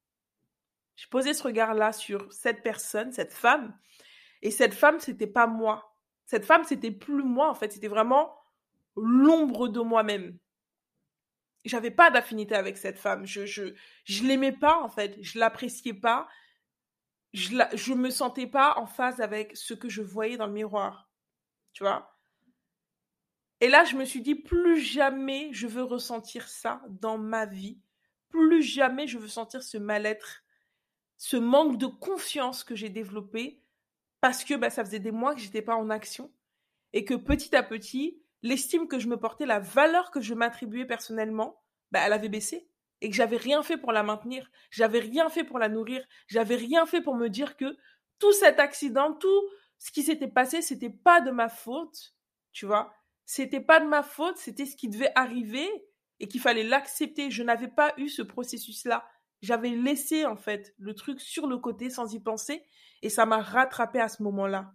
J'ai 0.97 1.07
posé 1.09 1.33
ce 1.33 1.45
regard-là 1.45 1.93
sur 1.93 2.33
cette 2.33 2.65
personne, 2.65 3.13
cette 3.13 3.33
femme. 3.33 3.79
Et 4.43 4.51
cette 4.51 4.75
femme, 4.75 4.99
c'était 4.99 5.29
pas 5.29 5.47
moi. 5.47 5.97
Cette 6.27 6.45
femme, 6.45 6.65
c'était 6.65 6.91
plus 6.91 7.23
moi, 7.23 7.49
en 7.49 7.55
fait. 7.55 7.73
C'était 7.73 7.87
vraiment 7.87 8.37
l'ombre 8.97 9.69
de 9.69 9.81
moi-même 9.81 10.37
j'avais 11.65 11.91
pas 11.91 12.11
d'affinité 12.11 12.55
avec 12.55 12.77
cette 12.77 12.99
femme. 12.99 13.27
Je, 13.27 13.47
je, 13.47 13.75
je 14.05 14.25
l'aimais 14.25 14.53
pas, 14.53 14.81
en 14.83 14.89
fait. 14.89 15.17
Je 15.23 15.39
l'appréciais 15.39 15.95
pas. 15.95 16.29
Je, 17.33 17.57
la, 17.57 17.69
je 17.75 17.93
me 17.93 18.11
sentais 18.11 18.47
pas 18.47 18.75
en 18.79 18.87
phase 18.87 19.21
avec 19.21 19.57
ce 19.57 19.75
que 19.75 19.89
je 19.89 20.03
voyais 20.03 20.37
dans 20.37 20.47
le 20.47 20.53
miroir. 20.53 21.11
Tu 21.73 21.85
vois? 21.85 22.18
Et 23.61 23.69
là, 23.69 23.85
je 23.85 23.97
me 23.97 24.05
suis 24.05 24.21
dit, 24.21 24.35
plus 24.35 24.81
jamais 24.81 25.49
je 25.53 25.67
veux 25.67 25.83
ressentir 25.83 26.49
ça 26.49 26.83
dans 26.89 27.19
ma 27.19 27.47
vie. 27.47 27.79
Plus 28.29 28.63
jamais 28.63 29.07
je 29.07 29.19
veux 29.19 29.29
sentir 29.29 29.63
ce 29.63 29.79
mal-être, 29.79 30.45
ce 31.17 31.37
manque 31.37 31.79
de 31.79 31.87
confiance 31.87 32.63
que 32.63 32.77
j'ai 32.77 32.89
développé 32.91 33.63
parce 34.21 34.45
que 34.45 34.55
bah, 34.55 34.71
ça 34.71 34.85
faisait 34.85 34.99
des 34.99 35.11
mois 35.13 35.35
que 35.35 35.41
j'étais 35.41 35.63
pas 35.63 35.77
en 35.77 35.91
action 35.91 36.31
et 36.93 37.05
que 37.05 37.15
petit 37.15 37.55
à 37.57 37.63
petit, 37.63 38.21
l'estime 38.43 38.89
que 38.89 38.99
je 38.99 39.09
me 39.09 39.17
portais, 39.19 39.47
la 39.47 39.61
valeur 39.61 40.11
que 40.11 40.21
je 40.21 40.35
m'attribuais 40.35 40.85
personnellement, 40.85 41.61
bah, 41.91 42.01
elle 42.05 42.13
avait 42.13 42.29
baissé 42.29 42.69
et 43.01 43.11
que 43.11 43.17
j'avais 43.17 43.37
rien 43.37 43.63
fait 43.63 43.77
pour 43.77 43.93
la 43.93 44.03
maintenir, 44.03 44.51
j'avais 44.71 44.99
rien 44.99 45.29
fait 45.29 45.45
pour 45.45 45.59
la 45.59 45.69
nourrir, 45.69 46.05
j'avais 46.27 46.57
rien 46.57 46.87
fait 46.87 47.01
pour 47.01 47.15
me 47.15 47.29
dire 47.29 47.57
que 47.57 47.77
tout 48.19 48.33
cet 48.33 48.59
accident, 48.59 49.13
tout 49.15 49.43
ce 49.79 49.93
qui 49.93 50.03
s'était 50.03 50.29
passé, 50.29 50.63
c'était 50.63 50.91
pas 50.91 51.21
de 51.21 51.31
ma 51.31 51.49
faute, 51.49 52.15
tu 52.53 52.67
vois. 52.67 52.93
C'était 53.31 53.61
pas 53.61 53.79
de 53.79 53.87
ma 53.87 54.03
faute, 54.03 54.39
c'était 54.39 54.65
ce 54.65 54.75
qui 54.75 54.89
devait 54.89 55.13
arriver 55.15 55.69
et 56.19 56.29
qu'il 56.29 56.41
fallait 56.41 56.65
l'accepter. 56.65 57.31
Je 57.31 57.43
n'avais 57.43 57.69
pas 57.69 57.93
eu 57.99 58.09
ce 58.09 58.23
processus-là. 58.23 59.07
J'avais 59.43 59.69
laissé 59.69 60.25
en 60.25 60.37
fait 60.37 60.75
le 60.79 60.95
truc 60.95 61.21
sur 61.21 61.47
le 61.47 61.59
côté 61.59 61.91
sans 61.91 62.15
y 62.15 62.21
penser 62.21 62.65
et 63.03 63.11
ça 63.11 63.27
m'a 63.27 63.43
rattrapé 63.43 64.01
à 64.01 64.09
ce 64.09 64.23
moment-là. 64.23 64.75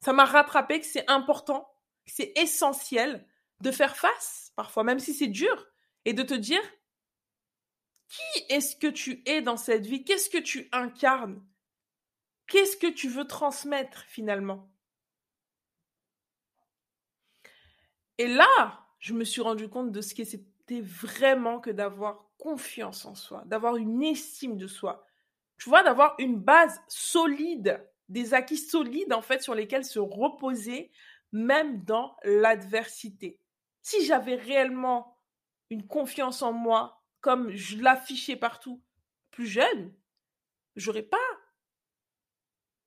Ça 0.00 0.12
m'a 0.12 0.24
rattrapé 0.24 0.80
que 0.80 0.86
c'est 0.86 1.08
important 1.08 1.68
c'est 2.06 2.32
essentiel 2.36 3.26
de 3.60 3.70
faire 3.70 3.96
face, 3.96 4.52
parfois 4.56 4.84
même 4.84 4.98
si 4.98 5.14
c'est 5.14 5.28
dur, 5.28 5.66
et 6.04 6.12
de 6.12 6.22
te 6.22 6.34
dire 6.34 6.60
qui 8.08 8.44
est-ce 8.50 8.76
que 8.76 8.86
tu 8.86 9.22
es 9.26 9.40
dans 9.40 9.56
cette 9.56 9.86
vie, 9.86 10.04
qu'est-ce 10.04 10.30
que 10.30 10.38
tu 10.38 10.68
incarnes, 10.72 11.42
qu'est-ce 12.46 12.76
que 12.76 12.86
tu 12.86 13.08
veux 13.08 13.26
transmettre 13.26 14.04
finalement? 14.08 14.73
Et 18.18 18.28
là, 18.28 18.86
je 18.98 19.12
me 19.12 19.24
suis 19.24 19.42
rendu 19.42 19.68
compte 19.68 19.92
de 19.92 20.00
ce 20.00 20.14
que 20.14 20.24
c'était 20.24 20.80
vraiment 20.80 21.60
que 21.60 21.70
d'avoir 21.70 22.24
confiance 22.38 23.04
en 23.04 23.14
soi, 23.14 23.42
d'avoir 23.46 23.76
une 23.76 24.02
estime 24.02 24.56
de 24.56 24.66
soi. 24.66 25.06
Tu 25.58 25.68
vois, 25.68 25.82
d'avoir 25.82 26.14
une 26.18 26.36
base 26.36 26.80
solide, 26.88 27.86
des 28.08 28.34
acquis 28.34 28.58
solides 28.58 29.12
en 29.12 29.22
fait 29.22 29.42
sur 29.42 29.54
lesquels 29.54 29.84
se 29.84 29.98
reposer 29.98 30.90
même 31.32 31.84
dans 31.84 32.16
l'adversité. 32.24 33.40
Si 33.82 34.04
j'avais 34.04 34.36
réellement 34.36 35.18
une 35.70 35.86
confiance 35.86 36.42
en 36.42 36.52
moi, 36.52 37.02
comme 37.20 37.50
je 37.50 37.78
l'affichais 37.82 38.36
partout 38.36 38.82
plus 39.30 39.46
jeune, 39.46 39.92
j'aurais 40.76 41.02
pas 41.02 41.18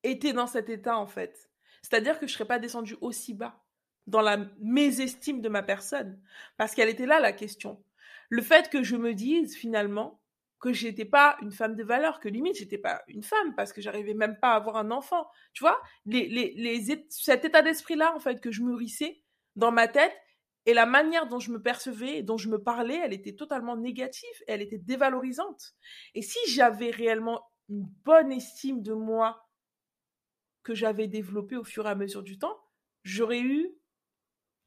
été 0.03 0.33
dans 0.33 0.47
cet 0.47 0.69
état 0.69 0.97
en 0.97 1.07
fait. 1.07 1.49
C'est-à-dire 1.81 2.19
que 2.19 2.27
je 2.27 2.33
serais 2.33 2.45
pas 2.45 2.59
descendue 2.59 2.97
aussi 3.01 3.33
bas. 3.33 3.66
Dans 4.07 4.21
la 4.21 4.37
mésestime 4.59 5.41
de 5.41 5.49
ma 5.49 5.63
personne. 5.63 6.19
Parce 6.57 6.73
qu'elle 6.73 6.89
était 6.89 7.05
là 7.05 7.19
la 7.19 7.33
question. 7.33 7.83
Le 8.29 8.41
fait 8.41 8.69
que 8.69 8.83
je 8.83 8.95
me 8.95 9.13
dise 9.13 9.55
finalement 9.55 10.21
que 10.59 10.73
j'étais 10.73 11.05
pas 11.05 11.37
une 11.41 11.51
femme 11.51 11.75
de 11.75 11.83
valeur, 11.83 12.19
que 12.19 12.29
limite 12.29 12.57
j'étais 12.57 12.79
pas 12.79 13.03
une 13.07 13.21
femme 13.21 13.55
parce 13.55 13.71
que 13.71 13.81
j'arrivais 13.81 14.15
même 14.15 14.39
pas 14.39 14.53
à 14.53 14.55
avoir 14.55 14.77
un 14.77 14.89
enfant. 14.91 15.27
Tu 15.53 15.63
vois, 15.63 15.79
les, 16.05 16.27
les, 16.27 16.53
les, 16.55 17.05
cet 17.09 17.45
état 17.45 17.61
d'esprit-là, 17.61 18.15
en 18.15 18.19
fait, 18.19 18.41
que 18.41 18.51
je 18.51 18.63
mûrissais 18.63 19.21
dans 19.55 19.71
ma 19.71 19.87
tête 19.87 20.15
et 20.65 20.73
la 20.73 20.85
manière 20.85 21.27
dont 21.27 21.39
je 21.39 21.51
me 21.51 21.61
percevais 21.61 22.17
et 22.17 22.23
dont 22.23 22.37
je 22.37 22.49
me 22.49 22.61
parlais, 22.61 22.99
elle 23.03 23.13
était 23.13 23.35
totalement 23.35 23.77
négative, 23.77 24.43
elle 24.47 24.61
était 24.61 24.79
dévalorisante. 24.79 25.75
Et 26.15 26.21
si 26.21 26.39
j'avais 26.49 26.91
réellement 26.91 27.43
une 27.69 27.85
bonne 28.03 28.31
estime 28.31 28.81
de 28.81 28.93
moi 28.93 29.47
que 30.63 30.75
j'avais 30.75 31.07
développée 31.07 31.55
au 31.55 31.63
fur 31.63 31.85
et 31.85 31.89
à 31.89 31.95
mesure 31.95 32.23
du 32.23 32.37
temps, 32.37 32.59
j'aurais 33.03 33.39
eu 33.39 33.76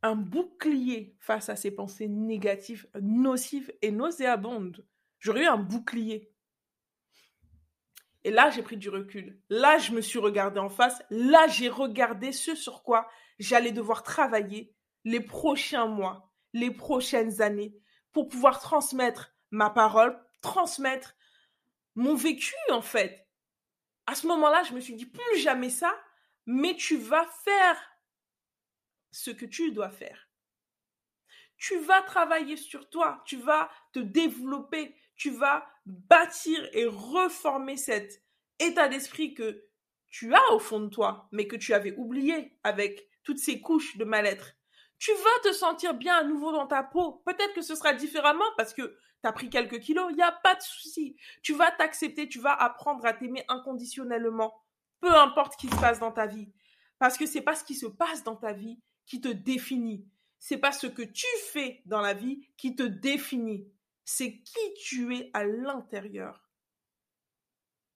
un 0.02 0.14
bouclier 0.14 1.16
face 1.20 1.48
à 1.48 1.56
ces 1.56 1.70
pensées 1.70 2.08
négatives, 2.08 2.88
nocives 3.00 3.72
et 3.82 3.90
nauséabondes. 3.90 4.86
J'aurais 5.18 5.42
eu 5.42 5.46
un 5.46 5.58
bouclier. 5.58 6.32
Et 8.24 8.30
là, 8.30 8.50
j'ai 8.50 8.62
pris 8.62 8.76
du 8.76 8.88
recul. 8.88 9.40
Là, 9.48 9.78
je 9.78 9.92
me 9.92 10.00
suis 10.00 10.18
regardé 10.18 10.58
en 10.58 10.68
face. 10.68 11.02
Là, 11.10 11.46
j'ai 11.48 11.68
regardé 11.68 12.32
ce 12.32 12.54
sur 12.54 12.82
quoi 12.82 13.08
j'allais 13.38 13.72
devoir 13.72 14.02
travailler 14.02 14.74
les 15.04 15.20
prochains 15.20 15.86
mois, 15.86 16.30
les 16.52 16.70
prochaines 16.70 17.40
années, 17.40 17.74
pour 18.12 18.28
pouvoir 18.28 18.60
transmettre 18.60 19.34
ma 19.50 19.70
parole, 19.70 20.18
transmettre 20.42 21.14
mon 21.94 22.14
vécu, 22.14 22.54
en 22.70 22.82
fait. 22.82 23.26
À 24.06 24.14
ce 24.14 24.26
moment-là, 24.26 24.62
je 24.64 24.74
me 24.74 24.80
suis 24.80 24.94
dit, 24.94 25.06
plus 25.06 25.38
jamais 25.38 25.70
ça, 25.70 25.94
mais 26.46 26.74
tu 26.74 26.96
vas 26.96 27.26
faire 27.44 27.76
ce 29.10 29.30
que 29.30 29.46
tu 29.46 29.72
dois 29.72 29.90
faire. 29.90 30.28
Tu 31.56 31.78
vas 31.80 32.02
travailler 32.02 32.56
sur 32.56 32.88
toi, 32.88 33.22
tu 33.26 33.36
vas 33.36 33.70
te 33.92 33.98
développer, 33.98 34.96
tu 35.16 35.30
vas 35.30 35.66
bâtir 35.84 36.68
et 36.72 36.86
reformer 36.86 37.76
cet 37.76 38.22
état 38.58 38.88
d'esprit 38.88 39.34
que 39.34 39.64
tu 40.08 40.34
as 40.34 40.52
au 40.52 40.58
fond 40.58 40.80
de 40.80 40.88
toi, 40.88 41.28
mais 41.32 41.46
que 41.46 41.56
tu 41.56 41.74
avais 41.74 41.94
oublié 41.96 42.58
avec 42.64 43.08
toutes 43.22 43.38
ces 43.38 43.60
couches 43.60 43.96
de 43.96 44.04
mal-être. 44.04 44.54
Tu 44.98 45.12
vas 45.12 45.50
te 45.50 45.52
sentir 45.52 45.94
bien 45.94 46.16
à 46.16 46.24
nouveau 46.24 46.52
dans 46.52 46.66
ta 46.66 46.82
peau. 46.82 47.22
Peut-être 47.24 47.54
que 47.54 47.62
ce 47.62 47.74
sera 47.74 47.94
différemment 47.94 48.44
parce 48.56 48.74
que 48.74 48.82
tu 48.82 49.28
as 49.28 49.32
pris 49.32 49.50
quelques 49.50 49.80
kilos, 49.80 50.08
il 50.10 50.16
n'y 50.16 50.22
a 50.22 50.32
pas 50.32 50.54
de 50.54 50.62
souci. 50.62 51.16
Tu 51.42 51.54
vas 51.54 51.70
t'accepter, 51.70 52.28
tu 52.28 52.40
vas 52.40 52.54
apprendre 52.54 53.04
à 53.04 53.12
t'aimer 53.12 53.44
inconditionnellement, 53.48 54.62
peu 55.00 55.14
importe 55.14 55.52
ce 55.52 55.58
qui 55.58 55.68
se 55.68 55.80
passe 55.80 56.00
dans 56.00 56.12
ta 56.12 56.26
vie. 56.26 56.52
Parce 56.98 57.16
que 57.16 57.26
c'est 57.26 57.40
pas 57.40 57.54
ce 57.54 57.64
qui 57.64 57.74
se 57.74 57.86
passe 57.86 58.24
dans 58.24 58.36
ta 58.36 58.52
vie 58.52 58.78
qui 59.10 59.20
te 59.20 59.28
définit. 59.28 60.08
C'est 60.38 60.58
pas 60.58 60.70
ce 60.70 60.86
que 60.86 61.02
tu 61.02 61.26
fais 61.50 61.82
dans 61.84 62.00
la 62.00 62.14
vie 62.14 62.46
qui 62.56 62.76
te 62.76 62.84
définit. 62.84 63.68
C'est 64.04 64.38
qui 64.38 64.74
tu 64.80 65.16
es 65.16 65.30
à 65.34 65.44
l'intérieur. 65.44 66.48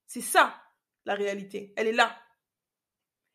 C'est 0.08 0.20
ça, 0.20 0.60
la 1.04 1.14
réalité. 1.14 1.72
Elle 1.76 1.86
est 1.86 1.92
là. 1.92 2.20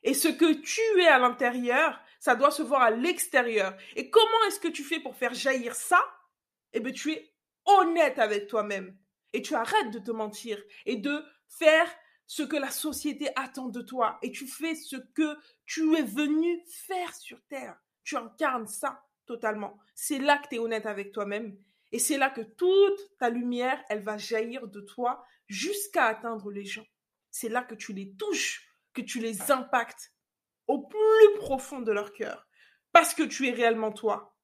Et 0.03 0.13
ce 0.13 0.27
que 0.27 0.53
tu 0.61 0.81
es 1.01 1.07
à 1.07 1.19
l'intérieur, 1.19 2.01
ça 2.19 2.35
doit 2.35 2.51
se 2.51 2.63
voir 2.63 2.81
à 2.81 2.91
l'extérieur. 2.91 3.77
Et 3.95 4.09
comment 4.09 4.43
est-ce 4.47 4.59
que 4.59 4.67
tu 4.67 4.83
fais 4.83 4.99
pour 4.99 5.15
faire 5.15 5.33
jaillir 5.33 5.73
ça? 5.73 6.03
Eh 6.73 6.81
bien, 6.81 6.91
tu 6.91 7.13
es 7.13 7.33
honnête 7.63 8.19
avec 8.19 8.47
toi-même. 8.47 8.97
Et 9.31 9.41
tu 9.41 9.55
arrêtes 9.55 9.91
de 9.91 9.99
te 9.99 10.11
mentir 10.11 10.61
et 10.85 10.97
de 10.97 11.23
faire 11.47 11.89
ce 12.29 12.43
que 12.43 12.55
la 12.55 12.69
société 12.69 13.31
attend 13.35 13.69
de 13.69 13.81
toi 13.81 14.19
et 14.21 14.31
tu 14.31 14.45
fais 14.45 14.75
ce 14.75 14.97
que 14.97 15.35
tu 15.65 15.95
es 15.95 16.03
venu 16.03 16.63
faire 16.67 17.15
sur 17.15 17.41
Terre. 17.47 17.75
Tu 18.03 18.15
incarnes 18.17 18.67
ça 18.67 19.03
totalement. 19.25 19.79
C'est 19.95 20.19
là 20.19 20.37
que 20.37 20.47
tu 20.47 20.55
es 20.55 20.59
honnête 20.59 20.85
avec 20.85 21.11
toi-même 21.11 21.57
et 21.91 21.97
c'est 21.97 22.19
là 22.19 22.29
que 22.29 22.41
toute 22.41 23.17
ta 23.17 23.31
lumière, 23.31 23.83
elle 23.89 24.03
va 24.03 24.19
jaillir 24.19 24.67
de 24.67 24.79
toi 24.79 25.25
jusqu'à 25.47 26.05
atteindre 26.05 26.51
les 26.51 26.65
gens. 26.65 26.85
C'est 27.31 27.49
là 27.49 27.63
que 27.63 27.73
tu 27.73 27.93
les 27.93 28.13
touches, 28.13 28.69
que 28.93 29.01
tu 29.01 29.19
les 29.19 29.51
impactes 29.51 30.13
au 30.67 30.85
plus 30.85 31.37
profond 31.39 31.81
de 31.81 31.91
leur 31.91 32.13
cœur 32.13 32.47
parce 32.91 33.15
que 33.15 33.23
tu 33.23 33.47
es 33.47 33.51
réellement 33.51 33.91
toi. 33.91 34.37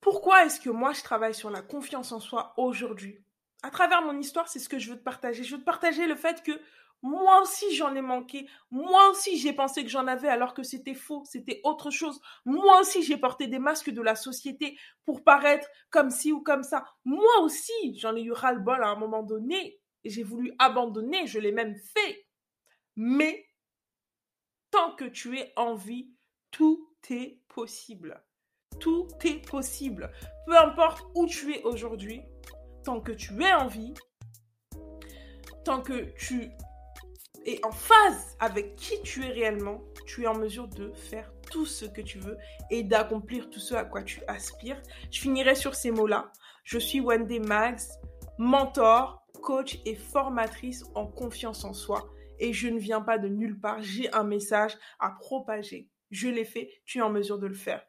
Pourquoi 0.00 0.46
est-ce 0.46 0.60
que 0.60 0.70
moi 0.70 0.94
je 0.94 1.02
travaille 1.02 1.34
sur 1.34 1.50
la 1.50 1.60
confiance 1.60 2.10
en 2.10 2.20
soi 2.20 2.54
aujourd'hui? 2.56 3.22
À 3.64 3.70
travers 3.70 4.02
mon 4.02 4.18
histoire, 4.18 4.46
c'est 4.46 4.58
ce 4.58 4.68
que 4.68 4.78
je 4.78 4.90
veux 4.90 4.98
te 4.98 5.02
partager. 5.02 5.42
Je 5.42 5.54
veux 5.54 5.60
te 5.60 5.64
partager 5.64 6.06
le 6.06 6.16
fait 6.16 6.42
que 6.42 6.52
moi 7.00 7.40
aussi 7.40 7.74
j'en 7.74 7.94
ai 7.94 8.02
manqué. 8.02 8.46
Moi 8.70 9.08
aussi 9.10 9.38
j'ai 9.38 9.54
pensé 9.54 9.82
que 9.82 9.88
j'en 9.88 10.06
avais 10.06 10.28
alors 10.28 10.52
que 10.52 10.62
c'était 10.62 10.94
faux, 10.94 11.22
c'était 11.24 11.62
autre 11.64 11.90
chose. 11.90 12.20
Moi 12.44 12.80
aussi 12.80 13.02
j'ai 13.02 13.16
porté 13.16 13.46
des 13.46 13.58
masques 13.58 13.88
de 13.88 14.02
la 14.02 14.16
société 14.16 14.78
pour 15.06 15.24
paraître 15.24 15.66
comme 15.88 16.10
ci 16.10 16.30
ou 16.30 16.42
comme 16.42 16.62
ça. 16.62 16.84
Moi 17.06 17.40
aussi 17.40 17.72
j'en 17.96 18.14
ai 18.14 18.22
eu 18.22 18.32
ras-le-bol 18.32 18.84
à 18.84 18.88
un 18.88 18.96
moment 18.96 19.22
donné 19.22 19.80
et 20.04 20.10
j'ai 20.10 20.22
voulu 20.22 20.52
abandonner, 20.58 21.26
je 21.26 21.38
l'ai 21.38 21.52
même 21.52 21.74
fait. 21.74 22.26
Mais 22.96 23.46
tant 24.70 24.94
que 24.94 25.06
tu 25.06 25.38
es 25.38 25.54
en 25.56 25.74
vie, 25.74 26.10
tout 26.50 26.94
est 27.08 27.40
possible. 27.48 28.22
Tout 28.78 29.08
est 29.24 29.46
possible. 29.46 30.12
Peu 30.46 30.56
importe 30.58 31.02
où 31.14 31.26
tu 31.26 31.54
es 31.54 31.62
aujourd'hui, 31.62 32.20
tant 32.84 33.00
que 33.00 33.12
tu 33.12 33.42
es 33.42 33.52
en 33.52 33.66
vie, 33.66 33.94
tant 35.64 35.80
que 35.80 36.12
tu 36.16 36.50
es 37.46 37.64
en 37.64 37.72
phase 37.72 38.36
avec 38.38 38.76
qui 38.76 39.00
tu 39.02 39.24
es 39.24 39.28
réellement, 39.28 39.82
tu 40.06 40.24
es 40.24 40.26
en 40.26 40.34
mesure 40.34 40.68
de 40.68 40.92
faire 40.92 41.32
tout 41.50 41.66
ce 41.66 41.84
que 41.84 42.00
tu 42.00 42.18
veux 42.18 42.36
et 42.70 42.82
d'accomplir 42.82 43.50
tout 43.50 43.60
ce 43.60 43.74
à 43.74 43.84
quoi 43.84 44.02
tu 44.02 44.22
aspires. 44.28 44.80
Je 45.10 45.20
finirai 45.20 45.54
sur 45.54 45.74
ces 45.74 45.90
mots-là. 45.90 46.30
Je 46.62 46.78
suis 46.78 47.00
Wendy 47.00 47.40
Max, 47.40 47.98
mentor, 48.38 49.26
coach 49.42 49.78
et 49.84 49.94
formatrice 49.94 50.84
en 50.94 51.06
confiance 51.06 51.64
en 51.64 51.72
soi. 51.72 52.10
Et 52.38 52.52
je 52.52 52.68
ne 52.68 52.78
viens 52.78 53.00
pas 53.00 53.18
de 53.18 53.28
nulle 53.28 53.58
part. 53.58 53.82
J'ai 53.82 54.12
un 54.12 54.24
message 54.24 54.76
à 54.98 55.10
propager. 55.10 55.88
Je 56.10 56.28
l'ai 56.28 56.44
fait, 56.44 56.70
tu 56.84 56.98
es 56.98 57.02
en 57.02 57.10
mesure 57.10 57.38
de 57.38 57.46
le 57.46 57.54
faire. 57.54 57.82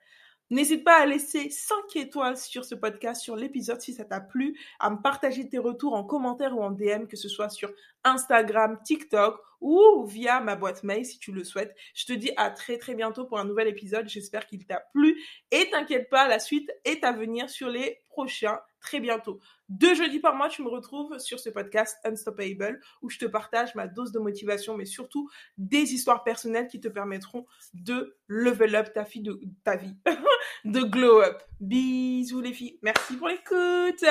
N'hésite 0.52 0.84
pas 0.84 1.02
à 1.02 1.06
laisser 1.06 1.50
5 1.50 1.96
étoiles 1.96 2.38
sur 2.38 2.66
ce 2.66 2.76
podcast, 2.76 3.22
sur 3.22 3.36
l'épisode 3.36 3.82
si 3.82 3.94
ça 3.94 4.06
t'a 4.06 4.20
plu, 4.20 4.58
à 4.80 4.92
me 4.92 5.02
partager 5.02 5.50
tes 5.50 5.58
retours 5.58 5.94
en 5.94 6.04
commentaire 6.04 6.56
ou 6.56 6.62
en 6.62 6.72
DM, 6.72 7.08
que 7.08 7.18
ce 7.18 7.28
soit 7.28 7.50
sur 7.50 7.72
Instagram, 8.04 8.80
TikTok 8.84 9.40
ou 9.62 10.06
via 10.06 10.42
ma 10.42 10.56
boîte 10.56 10.84
mail 10.84 11.06
si 11.06 11.18
tu 11.18 11.32
le 11.32 11.44
souhaites. 11.44 11.76
Je 11.96 12.06
te 12.06 12.14
dis 12.14 12.32
à 12.38 12.52
très 12.52 12.78
très 12.78 12.94
bientôt 12.94 13.26
pour 13.26 13.40
un 13.40 13.46
nouvel 13.46 13.68
épisode. 13.68 14.08
J'espère 14.08 14.46
qu'il 14.46 14.66
t'a 14.68 14.84
plu 14.94 15.20
et 15.52 15.70
t'inquiète 15.72 16.10
pas, 16.10 16.28
la 16.28 16.40
suite 16.40 16.70
est 16.84 17.04
à 17.04 17.12
venir 17.12 17.50
sur 17.50 17.70
les 17.70 18.02
prochains 18.10 18.60
très 18.86 19.00
bientôt. 19.00 19.40
Deux 19.68 19.96
jeudis 19.96 20.20
par 20.20 20.36
mois, 20.36 20.48
tu 20.48 20.62
me 20.62 20.70
retrouves 20.70 21.18
sur 21.18 21.40
ce 21.40 21.50
podcast 21.50 21.98
Unstoppable 22.06 22.80
où 23.02 23.10
je 23.10 23.18
te 23.18 23.26
partage 23.26 23.74
ma 23.74 23.88
dose 23.88 24.12
de 24.12 24.20
motivation, 24.20 24.78
mais 24.78 24.86
surtout 24.86 25.30
des 25.58 25.94
histoires 25.94 26.24
personnelles 26.24 26.68
qui 26.68 26.80
te 26.80 26.88
permettront 26.88 27.46
de 27.74 28.16
level 28.28 28.76
up 28.76 28.94
ta, 28.94 29.04
fille 29.06 29.24
de, 29.24 29.40
ta 29.64 29.76
vie, 29.76 29.96
de 30.66 30.82
glow 30.82 31.22
up. 31.22 31.42
Bisous 31.60 32.42
les 32.42 32.54
filles. 32.54 32.78
Merci 32.84 33.18
pour 33.18 33.28
l'écoute. 33.28 34.06